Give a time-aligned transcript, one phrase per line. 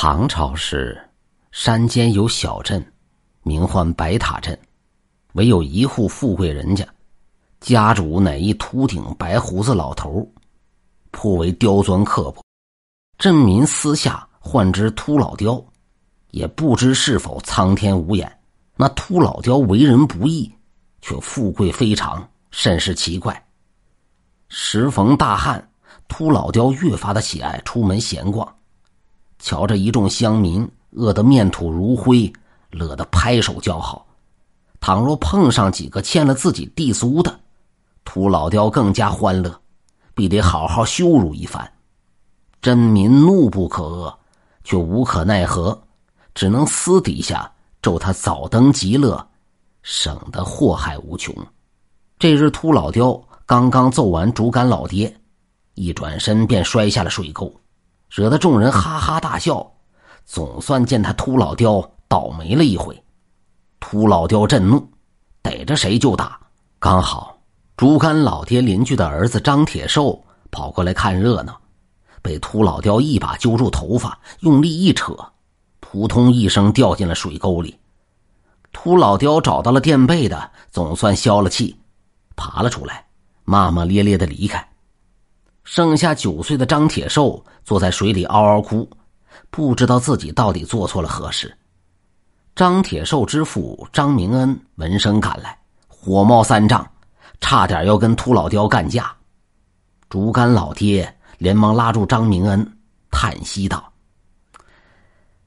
[0.00, 0.96] 唐朝时，
[1.50, 2.80] 山间有小镇，
[3.42, 4.56] 名唤白塔镇，
[5.32, 6.86] 唯有一户富贵人家，
[7.60, 10.24] 家主乃一秃顶白胡子老头，
[11.10, 12.40] 颇为刁钻刻薄，
[13.18, 15.60] 镇民私下唤之“秃老刁”，
[16.30, 18.38] 也不知是否苍天无眼。
[18.76, 20.48] 那秃老刁为人不义，
[21.02, 23.48] 却富贵非常，甚是奇怪。
[24.48, 25.72] 时逢大旱，
[26.06, 28.54] 秃老刁越发的喜爱出门闲逛。
[29.38, 32.32] 瞧着一众乡民饿得面土如灰，
[32.70, 34.06] 乐得拍手叫好。
[34.80, 37.40] 倘若碰上几个欠了自己地租的，
[38.04, 39.60] 秃老刁更加欢乐，
[40.14, 41.70] 必得好好羞辱一番。
[42.60, 44.14] 真民怒不可遏，
[44.64, 45.80] 却无可奈何，
[46.34, 47.50] 只能私底下
[47.82, 49.24] 咒他早登极乐，
[49.82, 51.34] 省得祸害无穷。
[52.18, 55.14] 这日，秃老刁刚刚揍完竹竿老爹，
[55.74, 57.52] 一转身便摔下了水沟。
[58.08, 59.70] 惹得众人哈哈大笑，
[60.24, 63.02] 总算见他秃老刁倒霉了一回。
[63.80, 64.90] 秃老刁震怒，
[65.42, 66.38] 逮着谁就打。
[66.78, 67.38] 刚好
[67.76, 71.60] 竹竿老爹邻居的儿子张铁寿跑过来看热闹，
[72.22, 75.14] 被秃老刁一把揪住头发，用力一扯，
[75.80, 77.78] 扑通一声掉进了水沟里。
[78.72, 81.78] 秃老刁找到了垫背的，总算消了气，
[82.36, 83.06] 爬了出来，
[83.44, 84.66] 骂骂咧咧的离开。
[85.70, 88.88] 剩下九岁的张铁寿坐在水里嗷嗷哭，
[89.50, 91.54] 不知道自己到底做错了何事。
[92.56, 96.88] 张铁寿之父张明恩闻声赶来，火冒三丈，
[97.38, 99.14] 差点要跟秃老雕干架。
[100.08, 102.78] 竹竿老爹连忙拉住张明恩，
[103.10, 103.92] 叹息道：“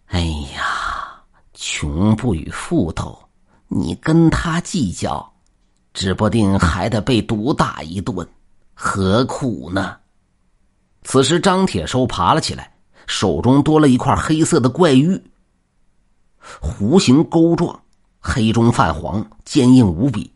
[0.05, 0.19] 哎
[0.53, 1.19] 呀，
[1.55, 3.19] 穷不与富斗，
[3.67, 5.33] 你跟他计较，
[5.95, 8.25] 指不定还得被毒打一顿，
[8.75, 9.97] 何苦呢？”
[11.03, 12.71] 此时，张铁寿爬了起来，
[13.07, 15.21] 手中多了一块黑色的怪玉，
[16.61, 17.81] 弧形钩状，
[18.19, 20.31] 黑中泛黄，坚硬无比。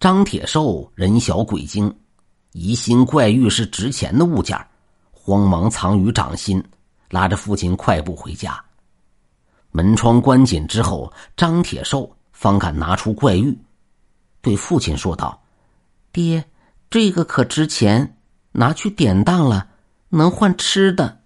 [0.00, 1.96] 张铁寿人小鬼精，
[2.52, 4.58] 疑心怪玉是值钱的物件，
[5.12, 6.62] 慌忙藏于掌心，
[7.08, 8.62] 拉着父亲快步回家。
[9.70, 13.56] 门窗关紧之后，张铁寿方敢拿出怪玉，
[14.42, 15.40] 对父亲说道
[16.12, 16.44] ：“爹，
[16.90, 18.18] 这个可值钱，
[18.52, 19.68] 拿去典当了。”
[20.16, 21.20] 能换吃的。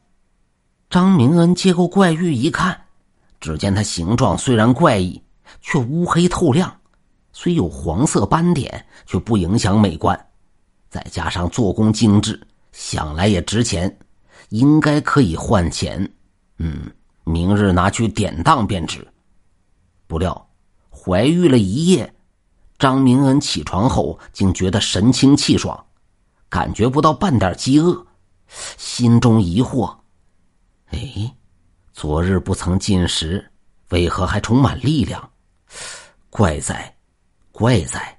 [0.91, 2.87] 张明恩接过怪玉一看，
[3.41, 5.22] 只见它形状虽然怪异，
[5.60, 6.75] 却乌黑透亮，
[7.32, 10.19] 虽有黄色斑点，却不影响美观。
[10.88, 12.41] 再加上做工精致，
[12.72, 13.98] 想来也值钱，
[14.48, 16.10] 应该可以换钱。
[16.56, 16.91] 嗯，
[17.25, 19.06] 明日拿去典当便值。
[20.06, 20.48] 不料
[20.88, 22.15] 怀玉了一夜，
[22.78, 25.84] 张明恩起床后竟觉得神清气爽，
[26.48, 28.06] 感觉不到半点饥饿。
[28.98, 29.97] 心中疑惑
[30.91, 31.32] ：“哎，
[31.92, 33.48] 昨日不曾进食，
[33.91, 35.31] 为何还充满力量？
[36.31, 36.97] 怪哉，
[37.53, 38.19] 怪哉！”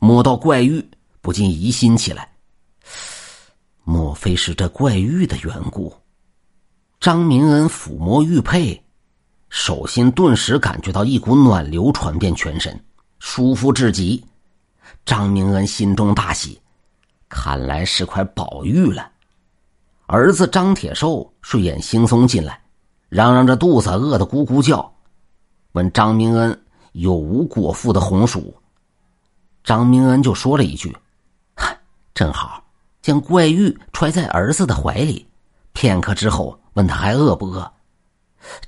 [0.00, 0.82] 摸到怪玉，
[1.20, 2.32] 不禁疑心起来。
[3.84, 5.94] 莫非是这怪玉的缘故？
[6.98, 8.82] 张明恩抚摸玉佩，
[9.50, 12.82] 手心顿时感觉到一股暖流传遍全身，
[13.18, 14.24] 舒服至极。
[15.04, 16.58] 张明恩心中大喜。
[17.28, 19.11] 看来是块宝玉了。
[20.06, 22.60] 儿子张铁寿睡眼惺忪进来，
[23.08, 24.92] 嚷嚷着肚子饿得咕咕叫，
[25.72, 26.60] 问张明恩
[26.92, 28.54] 有无果腹的红薯。
[29.64, 30.94] 张明恩就说了一句
[32.14, 32.62] ：“正好
[33.00, 35.26] 将怪玉揣在儿子的怀里。”
[35.72, 37.70] 片刻之后，问他还饿不饿。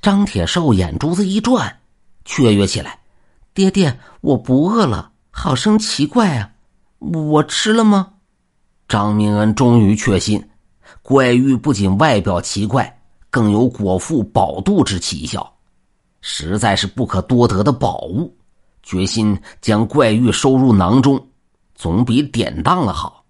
[0.01, 1.79] 张铁寿眼珠子一转，
[2.23, 2.97] 雀跃起来
[3.53, 6.49] ：“爹爹，我不饿了，好生奇怪啊！
[6.99, 8.13] 我吃了吗？”
[8.87, 10.49] 张明恩终于确信，
[11.01, 15.51] 怪玉不仅外表奇怪，更有果腹饱肚之奇效，
[16.21, 18.35] 实在是不可多得的宝物。
[18.81, 21.19] 决心将怪玉收入囊中，
[21.73, 23.23] 总比典当了好。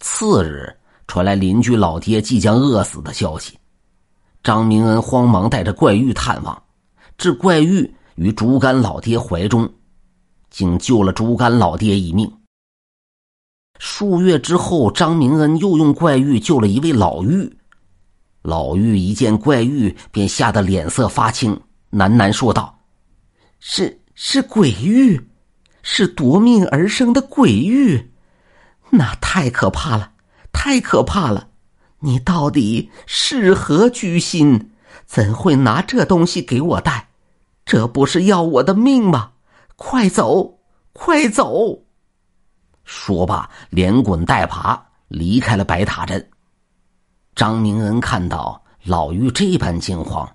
[0.00, 0.70] 次日
[1.06, 3.58] 传来邻居老爹即将饿死的消息，
[4.42, 6.62] 张明恩慌忙带着怪玉探望，
[7.16, 9.66] 置怪玉于竹竿老爹怀中，
[10.50, 12.30] 竟救了竹竿老爹一命。
[13.78, 17.52] 数月之后，张明恩又用怪玉救了一位老妪。
[18.42, 21.60] 老妪一见怪玉，便吓得脸色发青，
[21.92, 22.78] 喃喃说道
[23.58, 25.28] ：“是是鬼玉，
[25.82, 28.12] 是夺命而生的鬼玉，
[28.90, 30.12] 那太可怕了，
[30.52, 31.48] 太可怕了！
[32.00, 34.70] 你到底是何居心？
[35.06, 37.08] 怎会拿这东西给我带？
[37.64, 39.32] 这不是要我的命吗？
[39.76, 40.60] 快走，
[40.92, 41.83] 快走！”
[42.84, 46.30] 说罢，连滚带爬离开了白塔镇。
[47.34, 50.28] 张明恩看到老妪这般惊慌，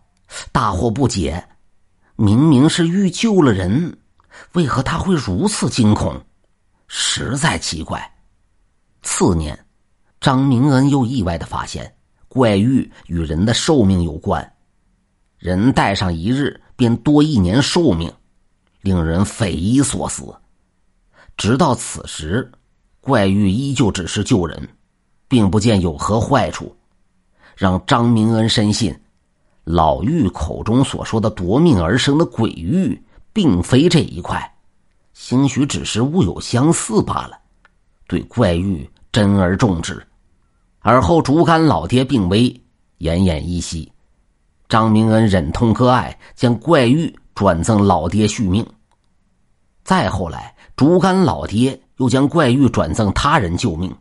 [0.51, 1.47] 大惑不解。
[2.15, 3.97] 明明是玉救了人，
[4.53, 6.21] 为何他会如此惊恐？
[6.87, 8.11] 实在奇怪。
[9.01, 9.57] 次年，
[10.19, 11.95] 张明恩又意外的发现，
[12.27, 14.53] 怪玉与人的寿命有关，
[15.37, 18.11] 人戴上一日便多一年寿命，
[18.81, 20.35] 令人匪夷所思。
[21.39, 22.51] 直到此时，
[22.99, 24.67] 怪玉依旧只是救人，
[25.29, 26.75] 并不见有何坏处，
[27.55, 28.93] 让张明恩深信。
[29.63, 33.01] 老妪口中所说的夺命而生的鬼域，
[33.31, 34.53] 并非这一块，
[35.13, 37.39] 兴许只是物有相似罢了。
[38.05, 40.05] 对怪玉珍而重之。
[40.79, 42.49] 而后竹竿老爹病危，
[42.97, 43.89] 奄奄一息，
[44.67, 48.65] 张明恩忍痛割爱，将怪玉转赠老爹续命。
[49.85, 53.93] 再后来，竹竿老爹又将怪玉转赠他人救命。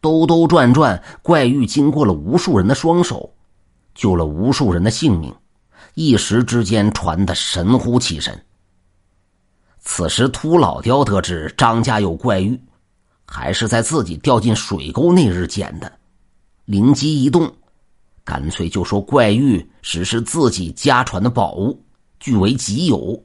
[0.00, 3.32] 兜兜转转，怪玉经过了无数人的双手。
[3.94, 5.32] 救了无数人的性命，
[5.94, 8.36] 一时之间传得神乎其神。
[9.78, 12.60] 此时，秃老雕得知张家有怪玉，
[13.24, 15.92] 还是在自己掉进水沟那日捡的，
[16.64, 17.48] 灵机一动，
[18.24, 21.80] 干脆就说怪玉只是自己家传的宝物，
[22.18, 23.22] 据为己有。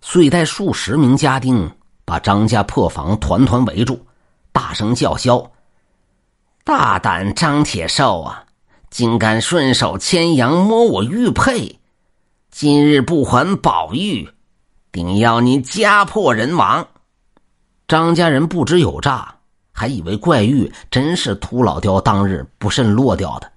[0.00, 1.70] 遂带数十名家丁
[2.12, 3.98] 把张家破房团团围住，
[4.52, 5.50] 大声叫嚣
[6.62, 8.44] ：“大胆张铁寿啊！”
[8.92, 11.78] 竟敢顺手牵羊摸我玉佩，
[12.50, 14.28] 今日不还宝玉，
[14.92, 16.86] 定要你家破人亡！
[17.88, 19.34] 张家人不知有诈，
[19.72, 23.50] 还以为怪玉真是秃老雕当日不慎落掉的，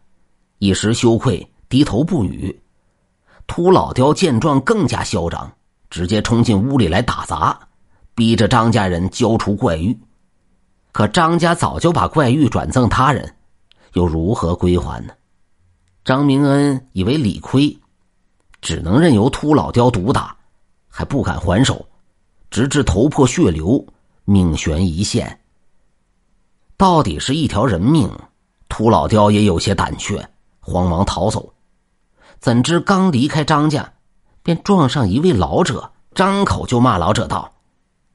[0.60, 2.58] 一时羞愧，低头不语。
[3.48, 5.52] 秃老雕见状更加嚣张，
[5.90, 7.65] 直接冲进屋里来打砸，
[8.16, 9.96] 逼着张家人交出怪玉。
[10.92, 13.36] 可张家早就把怪玉转赠他人，
[13.94, 15.14] 又如何归还呢？
[16.06, 17.78] 张明恩以为理亏，
[18.62, 20.38] 只能任由秃老雕毒打，
[20.88, 21.86] 还不敢还手，
[22.50, 23.86] 直至头破血流，
[24.24, 25.42] 命悬一线。
[26.78, 28.10] 到底是一条人命，
[28.70, 30.30] 秃老雕也有些胆怯，
[30.60, 31.54] 慌忙逃走。
[32.40, 33.94] 怎知刚离开张家，
[34.44, 37.52] 便撞上一位老者，张口就骂老者道：“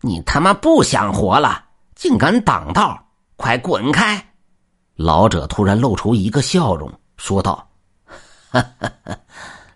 [0.01, 1.65] 你他妈不想活了，
[1.95, 3.07] 竟敢挡道，
[3.37, 4.33] 快滚开！”
[4.97, 7.69] 老者突然露出一个笑容，说道。
[8.51, 9.19] 哈哈哈，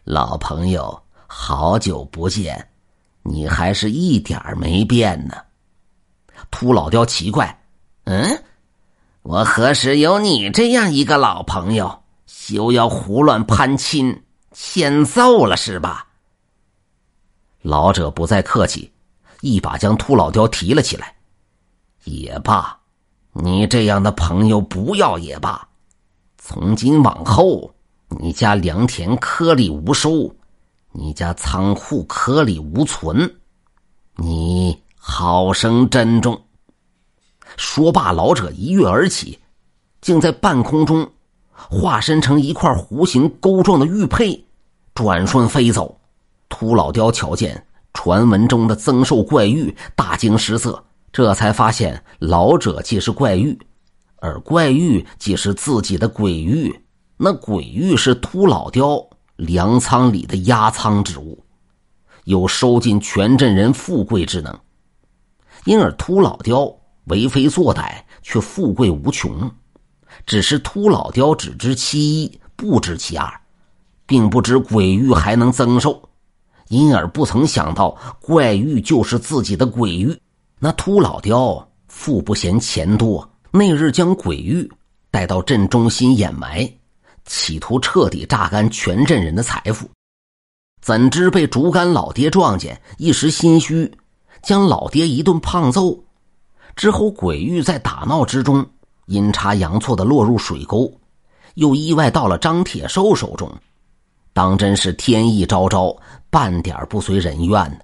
[0.04, 2.68] 老朋友，好久不见，
[3.22, 5.36] 你还是一点没变呢。
[6.50, 7.62] 秃老雕奇怪，
[8.04, 8.42] 嗯，
[9.22, 12.02] 我何时有你这样一个老朋友？
[12.26, 16.06] 休要胡乱攀亲，欠揍了是吧？
[17.62, 18.92] 老者不再客气，
[19.44, 21.14] 一把将秃老雕提了起来。
[22.04, 22.78] 也罢，
[23.34, 25.68] 你这样的朋友不要也罢，
[26.38, 27.70] 从今往后。
[28.20, 30.34] 你家良田颗粒无收，
[30.92, 33.34] 你家仓库颗粒无存，
[34.16, 36.40] 你好生珍重。
[37.56, 39.38] 说罢，老者一跃而起，
[40.00, 41.10] 竟在半空中
[41.52, 44.44] 化身成一块弧形钩状的玉佩，
[44.94, 45.98] 转瞬飞走。
[46.48, 53.58] 秃老雕瞧见传闻中的增寿怪玉，大惊失色，这才发现老者既是怪玉，
[54.16, 56.78] 而怪玉既是自己的鬼玉。
[57.16, 59.02] 那鬼玉是秃老雕
[59.36, 61.42] 粮仓里的压仓之物，
[62.24, 64.52] 有收尽全镇人富贵之能，
[65.64, 66.70] 因而秃老雕
[67.04, 69.50] 为非作歹，却富贵无穷。
[70.26, 73.32] 只是秃老雕只知其一，不知其二，
[74.04, 76.08] 并不知鬼玉还能增寿，
[76.68, 80.16] 因而不曾想到怪玉就是自己的鬼玉。
[80.58, 84.70] 那秃老雕富不嫌钱多，那日将鬼玉
[85.10, 86.68] 带到镇中心掩埋。
[87.26, 89.88] 企图彻底榨干全镇人的财富，
[90.82, 93.90] 怎知被竹竿老爹撞见，一时心虚，
[94.42, 95.98] 将老爹一顿胖揍。
[96.76, 98.66] 之后，鬼玉在打闹之中
[99.06, 100.92] 阴差阳错的落入水沟，
[101.54, 103.50] 又意外到了张铁寿手中，
[104.34, 105.96] 当真是天意昭昭，
[106.34, 107.80] 半点不随人愿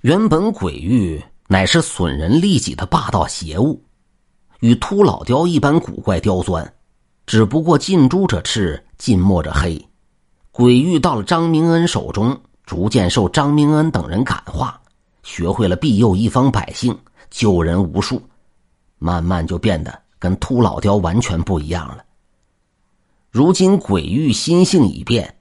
[0.00, 3.80] 原本鬼玉乃是损人利己的霸道邪物，
[4.58, 6.74] 与秃老雕一般古怪刁钻。
[7.26, 9.80] 只不过近朱者赤，近墨者黑。
[10.50, 14.80] 鬼玉到了张明恩手中，逐渐受张明恩等人感化，
[15.22, 16.98] 学会了庇佑一方百姓，
[17.30, 18.20] 救人无数，
[18.98, 22.04] 慢慢就变得跟秃老雕完全不一样了。
[23.30, 25.35] 如今鬼玉心性已变，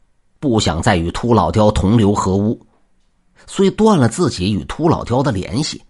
[0.46, 2.64] 不想再与秃老雕同流合污，
[3.48, 5.82] 遂断了自己与秃老雕的联系，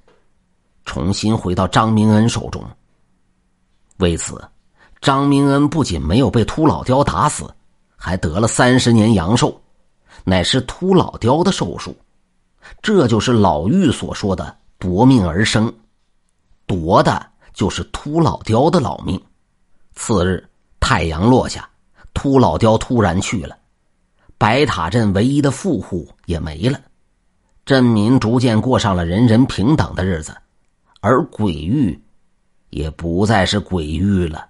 [0.85, 2.63] 重新回到张明恩手中。
[3.97, 4.41] 为此。
[5.01, 7.53] 张明恩不仅没有被秃老雕打死，
[7.97, 9.61] 还得了三十年阳寿，
[10.23, 11.93] 乃是秃老雕的寿数。
[12.81, 15.71] 这就是老妪所说的夺命而生，
[16.65, 19.21] 夺的就是秃老雕的老命。
[19.93, 21.69] 次日，太阳落下，
[22.13, 23.55] 秃老雕突然去了，
[24.45, 26.79] 白塔镇唯一的富户也没了，
[27.65, 30.37] 镇民逐渐过上了人人平等的日子，
[31.01, 31.99] 而鬼域
[32.69, 34.49] 也不再是鬼域了。